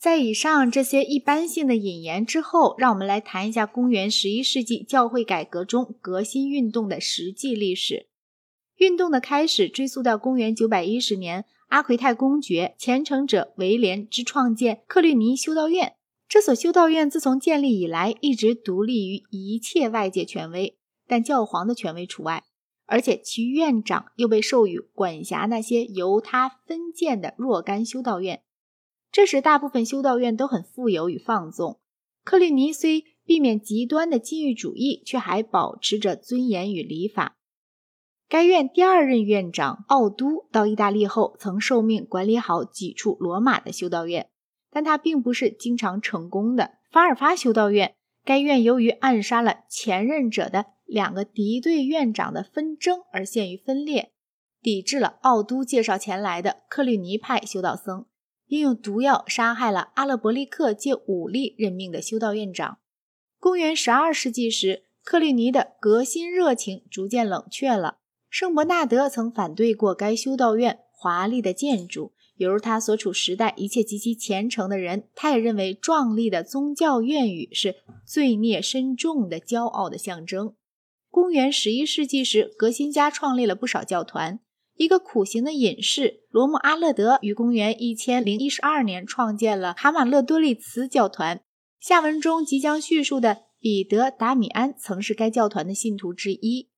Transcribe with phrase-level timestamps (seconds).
[0.00, 8.06] 在以上这些一般性的引言之后，让我们来谈一下公元十一世纪教会改革中革新运动的实际历史。
[8.76, 15.92] 运动的开始追溯到公元九百一十年，阿奎泰公爵虔诚者威廉之创建克律尼修道院。
[16.26, 22.44] 这所修道院自从建立以来，一直独立于一切外界权威，但教皇的权威除外。
[22.86, 28.40] 而且其院长又被授予管辖那些由他分建的若干修道院。
[29.12, 31.80] 这时，大部分修道院都很富有与放纵。
[32.24, 37.36] 克律尼虽避免极端的禁欲主义，却还保持着尊严与礼法。
[38.28, 44.28] 该院第二任院长奥都到意大利后，曾受命管理好几处罗马的修道院，
[44.70, 46.78] 但他并不是经常成功的。
[46.92, 54.12] 法尔发修道院，该院由于暗杀了前任者的两个敌对院长的纷争而陷于分裂，
[54.62, 58.06] 抵制了奥都介绍前来的克律尼派修道僧。
[58.50, 62.78] 并用毒药杀害了阿勒伯利克借武力任命的修道院长。
[63.38, 67.98] 公元十二世纪时，克律尼的革新热情逐渐冷却了。
[68.28, 75.04] 圣伯纳德曾反对过该修道院华丽的建筑，犹如他所处时代一切极其虔诚的人。
[75.14, 80.54] 他也认为壮丽的宗教院宇是罪孽深重的骄傲的象征。
[81.08, 84.40] 公元十一世纪时，革新家创立了不少教团。
[84.80, 91.42] 一个苦行的隐士罗姆阿勒德于公元一千零一十二年创建了卡马勒多利茨教团。
[91.78, 96.70] 下文中即将叙述的彼得达米安曾是该教团的信徒之一。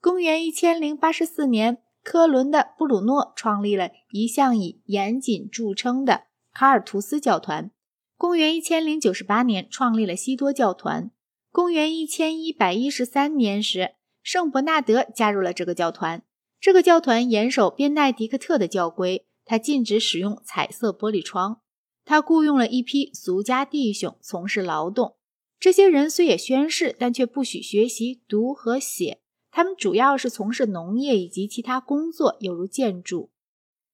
[0.00, 6.22] 公元一千零八十四年，科伦的布鲁诺创立了一向以严谨著称的
[6.54, 7.70] 卡尔图斯教团。
[8.16, 11.10] 公元一千零九十八年，创立了西多教团。
[11.52, 16.22] 公元一千一百一十三年时，圣伯纳德加入了这个教团。
[16.60, 21.62] 这个教团严守边奈迪克特的教规，他禁止使用彩色玻璃窗。
[22.04, 25.16] 他雇佣了一批俗家弟兄从事劳动。
[25.58, 29.20] 这些人虽也宣誓，但却不许学习读和写。
[29.50, 33.30] 他们主要是从事农业以及其他工作，犹如建筑。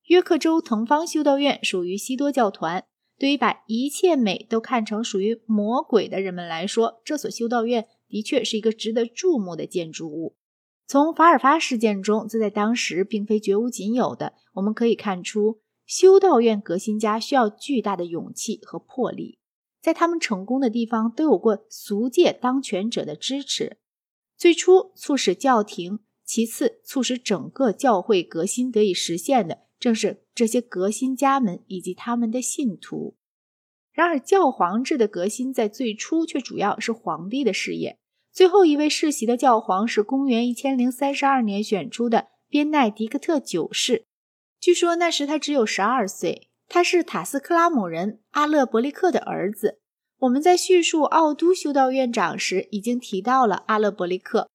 [0.07, 2.85] 约克州腾方修道院属于西多教团。
[3.19, 10.37] 对于把一切美都看成属于魔鬼的人们来说，这所修道院的确是一个值得注目的建筑物。
[10.87, 14.35] 从法尔发事件中，这在当时并非绝无仅有的。
[14.55, 19.41] 我们可以看出，修道院革新家需要巨大的勇气和魄力。
[19.83, 23.79] 在他们成功的地方，都有过俗界当权者的支持。
[24.37, 33.17] 最初促使教廷，其次促使整个教会革新得以实现的，正是这些革新家们以及他们的信徒。
[33.93, 37.99] 然而，教皇制的革新在最初却主要是皇帝的事业。
[38.37, 44.05] 最后一位世袭的教皇是公元一千零三十二年选出的边奈迪克特九世。
[44.61, 46.51] 据说那时他只有十二岁。
[46.69, 49.81] 他是塔斯克拉姆人阿勒伯利克的儿子。
[50.19, 54.51] 我们在叙述奥都修道院长时已经提到了阿勒伯利克。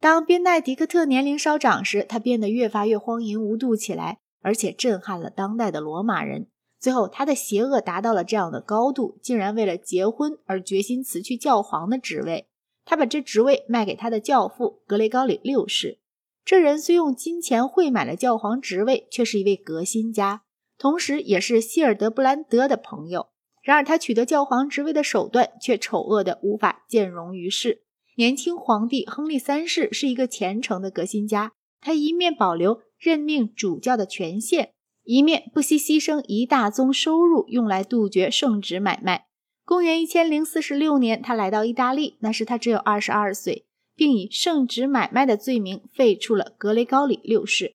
[0.00, 6.46] 当边奈迪克特年龄稍长时，他变得越发越荒淫无度起来，而且震撼了当代的罗马人。
[6.80, 12.46] 最后，他的邪恶达到了这样的高度，竟然为了结婚而决心辞去教皇的职位。
[12.88, 15.98] 他把这职位卖给他的教父格雷高里六世。
[16.42, 20.44] 这人虽用金钱汇买了教皇职位，却是一位革新家，
[20.78, 23.28] 同时也是希尔德布兰德的朋友。
[23.62, 27.82] 然而，他取得教皇职位的手段却丑恶的无法见容于世。
[28.16, 34.72] 年轻皇帝亨利三世是一个虔诚的革新家，他一面保留任命主教的权限，
[35.04, 39.27] 一面不惜牺牲一大宗收入用来杜绝圣旨买卖。
[39.68, 47.74] 公元一千零四十六年，他来到意大利，那时他只有二十二岁，并以圣旨买卖的罪名废黜了格雷高里六世。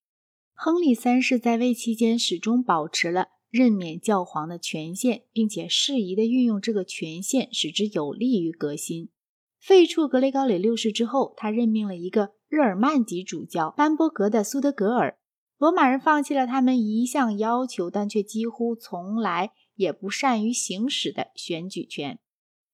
[0.54, 9.10] 亨利三世在位期间始终保持了任免教皇的权限，并且适宜地运用这个权限，使之有利于革新。
[9.60, 15.16] 废黜格雷高里六世之后，他任命了一个日耳曼籍主教班伯格的苏德格尔。
[15.58, 19.52] 罗马人放弃了他们一项要求，但却几乎从来。
[19.76, 22.18] 也不善于行使的选举权。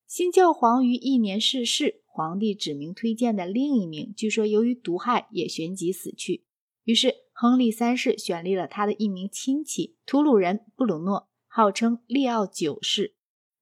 [0.06, 6.44] 新教皇于一年逝世，皇帝指名推荐的另一名，据说由于毒害也旋即死去。
[6.85, 13.14] 于是，亨利三世选立了他的一名亲戚图鲁人布鲁诺，号称列奥九世。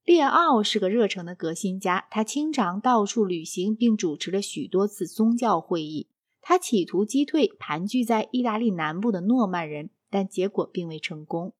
[0.04, 6.08] 列奥是个热诚的革新家，他经常到处旅行，并主持了许多次宗教会议。
[6.40, 11.52] 他企图击退盘踞在意大利南部的诺曼人，但结果并未成功。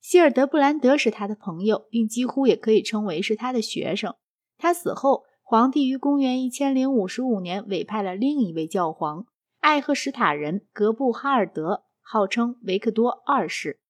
[0.00, 4.14] 希尔德布兰德是他的朋友，并几乎也可以称为是他的学生。
[4.56, 9.26] 他死后，皇帝于公元一千零五十五年委派了另一位教皇
[9.60, 13.80] 艾赫史塔人格布哈尔德，号称维克多二世。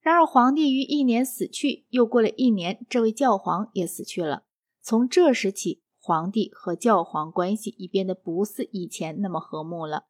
[0.00, 4.44] 然而，皇帝于一年死去，又过了一年，这位教皇也死去了。
[4.82, 10.04] 从这时起，皇帝和教皇关系已变得不似以前那么和睦了。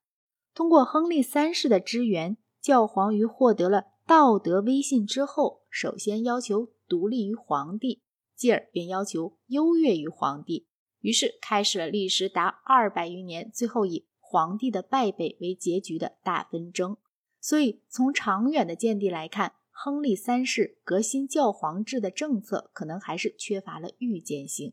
[0.55, 8.03] 通过亨利三世的支援，教皇于获得了道德威信之后，首先要求独立于皇帝，
[8.35, 10.67] 继而便要求优越于皇帝，
[10.99, 16.97] 于是开始了历时达二百余年，最后以皇帝的败北为结局的大纷争。
[17.41, 24.73] 所以，从长远的见地来看，亨利三世革新教皇制的政策可能还是缺乏了预见性。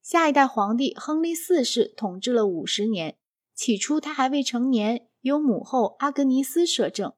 [0.00, 3.18] 下一代皇帝亨利四世统治了五十年。
[3.54, 7.12] 起初他还未成年，由母后阿格尼斯摄政。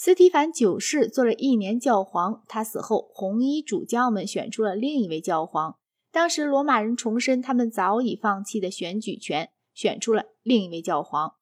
[0.00, 5.76] 斯提凡九世做了一年教皇，他死后，红衣主教们选出了另一位教皇。
[6.12, 11.32] 当时罗马人重申他们早已放弃的选举权，选出了另一位教皇。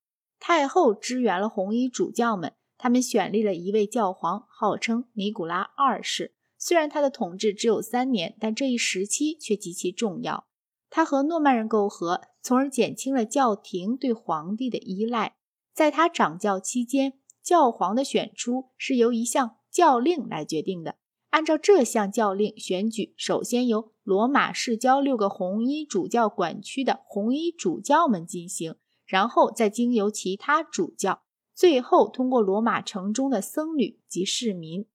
[0.40, 6.34] 太后支援了红衣主教们，他们选立了一位教皇，号称尼古拉二世。
[6.56, 10.46] 虽然他的统治只有三年，但这一时期却极其重要。
[10.88, 15.36] 他和诺曼人媾和，从而减轻了教廷对皇帝的依赖。
[15.74, 20.96] 在他掌教期间，教皇的选出是由一项教令来决定的。
[21.30, 28.74] 按照这项教令，选举首先由罗马市郊六个红衣主教管区的红衣主教们进行，
[29.06, 31.22] 然后再经由其他主教，
[31.54, 34.86] 最后通过罗马城中的僧侣及市民。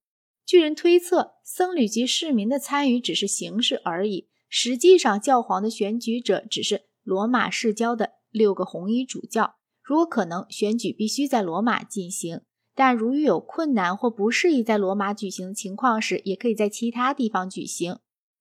[0.46, 4.28] 据人推测，僧侣及市民的参与只是形式而已。
[4.50, 9.56] 实际上，教皇的选举者只是罗马市郊的六个红衣主教。
[9.92, 12.44] 如果可能，选举必须在罗马进行；
[12.74, 18.00] 但如遇有困难或不适宜在罗马举行的情况时，也可以在其他地方举行。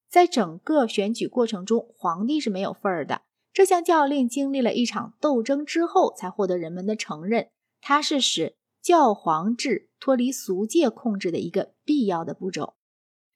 [0.08, 3.22] 在整个选举过程中，皇帝是没有份儿的。
[3.52, 7.48] 这项教令经历了一场斗争之后，才获得人们的承认。
[7.80, 12.74] 它是使教皇制脱离俗界控制的一个必要的步骤。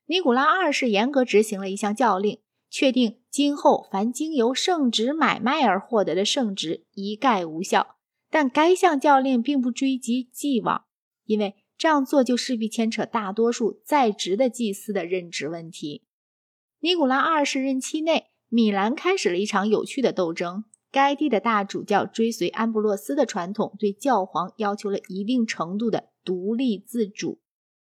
[0.06, 2.38] 尼古拉二世严格执行了一项教令。
[2.70, 7.94] 确定今后凡经由圣旨买卖而获得的圣旨一概无效，
[8.34, 10.86] 但该项教令并不追及既往，
[11.25, 16.02] 因为这样做就势必牵扯大多数在职的祭司的任职问题。
[16.81, 20.64] 尼古拉二世任期内，米兰开始了一场有趣的斗争。
[20.90, 27.40] 该地的大主教追随安布洛斯的传统，对教皇要求了一定程度的独立自主。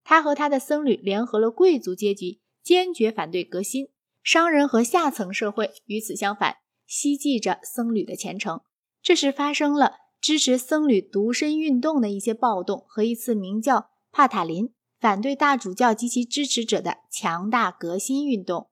[0.05, 3.89] 他和他的僧侣联合了贵族阶级，坚决反对革新。
[4.23, 8.61] 商人和下层社会与此相反，希冀着僧侣的虔诚。
[9.03, 18.69] 这时发生了支持僧侣独身运动的一些暴动和一次名叫帕塔林反对大主教及其支持者的强大革新运动。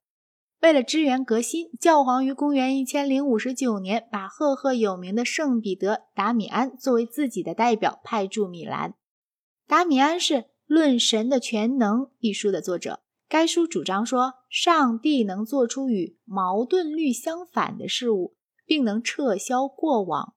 [0.60, 8.94] 为了支援革新，教皇于公元一千零五十九年把赫赫有名的圣彼得·达米安作为自己的代表派驻米兰。
[9.68, 10.34] 达米安是
[10.66, 13.00] 《论神的全能》一书的作者。
[13.28, 20.35] 该书主张说，上帝能做出与矛盾律相反的事物，并能撤销过往。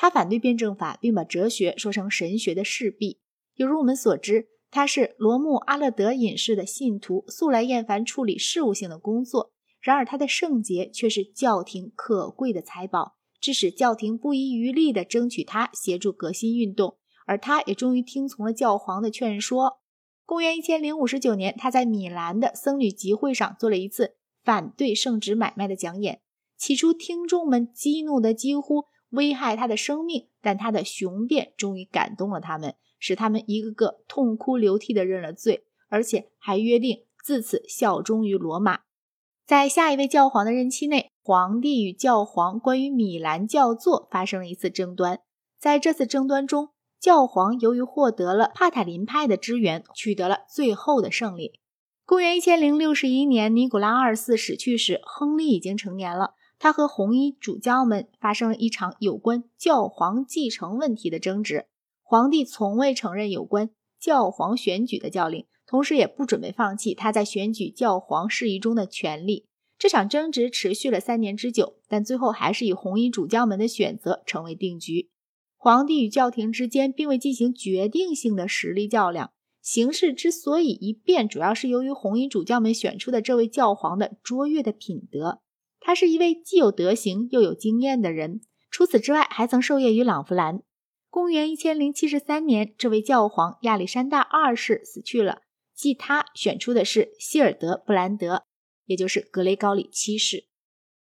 [0.00, 3.18] 他反对辩证法，并把哲学说成神学的势必。
[3.56, 9.50] 有如我们所知，他是罗穆阿勒德隐士的信徒，素来厌烦处理事务性的工作。
[9.80, 16.98] 然而，他的圣洁却是教廷可贵的财宝，致使教廷不遗余力地争取他协助革新运动。
[17.26, 19.80] 而他也终于听从了教皇的劝说。
[20.24, 24.14] 公元一千零五十九年，他在米兰的僧侣集会上做了一次
[24.44, 26.20] 反对圣旨买卖的讲演。
[26.56, 38.80] 起初，听众们激怒的几乎危害他的生命，但他的雄辩终于感动了他们，使他们一个个痛哭流涕地认了罪，而且还约定自此效忠于罗马。
[39.46, 45.20] 在下一位教皇的任期内，皇帝与教皇关于米兰教座发生了一次争端。
[45.58, 46.68] 在这次争端中，
[47.00, 51.60] 教皇由于获得了帕塔林派的支援，取得了最后的胜利。
[52.04, 56.34] 公元一千零六十一年，尼古拉二世死去时，亨利已经成年了。
[56.58, 61.66] 他和红衣主教们发生了一场有关教皇继承问题的争执。
[62.02, 69.46] 皇帝从未承认有关教皇选举的教令，同时也不准备放弃他在选举教皇事宜中的权利。
[69.78, 75.10] 这场争执持续了三年之久，但最后还是以红衣主教们的选择成为定局。
[75.56, 79.30] 皇帝与教廷之间并未进行决定性的实力较量，
[79.62, 85.40] 形势之所以一变，主要是由于红衣主教们选出的这位教皇的卓越的品德。
[85.88, 90.60] 他是一位既有德行又有经验的人，除此之外，还曾受业于朗弗兰。
[91.08, 95.40] 公元一千零七十三年，这位教皇亚历山大二世死去了，
[95.74, 98.42] 继他选出的是希尔德布兰德，
[98.84, 100.47] 也就是格雷高里七世。